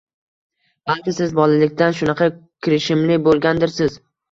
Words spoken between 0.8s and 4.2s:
—Balki siz bolalikdan shunaqa kirishimli boʻlgandirsiz